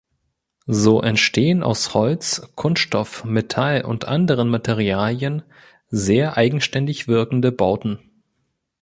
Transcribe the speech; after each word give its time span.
So 0.65 0.99
entstehen 1.03 1.61
aus 1.61 1.93
Holz, 1.93 2.41
Kunststoff, 2.55 3.23
Metall 3.23 3.85
und 3.85 4.05
anderen 4.05 4.49
Materialien 4.49 5.43
sehr 5.89 6.37
eigenständig 6.37 7.07
wirkende 7.07 7.51
Bauten. 7.51 7.99